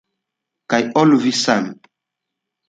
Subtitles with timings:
[0.73, 1.77] Kaj al vi same.